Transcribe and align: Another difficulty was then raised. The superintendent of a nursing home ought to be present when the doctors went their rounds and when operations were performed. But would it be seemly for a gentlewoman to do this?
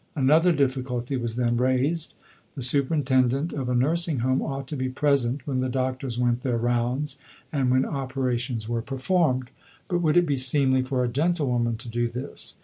Another 0.15 0.51
difficulty 0.51 1.15
was 1.15 1.35
then 1.35 1.57
raised. 1.57 2.15
The 2.55 2.63
superintendent 2.63 3.53
of 3.53 3.69
a 3.69 3.75
nursing 3.75 4.21
home 4.25 4.41
ought 4.41 4.67
to 4.69 4.75
be 4.75 4.89
present 4.89 5.45
when 5.45 5.59
the 5.59 5.69
doctors 5.69 6.17
went 6.17 6.41
their 6.41 6.57
rounds 6.57 7.19
and 7.53 7.69
when 7.69 7.85
operations 7.85 8.67
were 8.67 8.81
performed. 8.81 9.51
But 9.87 10.01
would 10.01 10.17
it 10.17 10.25
be 10.25 10.37
seemly 10.37 10.81
for 10.81 11.03
a 11.03 11.07
gentlewoman 11.07 11.77
to 11.77 11.87
do 11.87 12.07
this? 12.07 12.57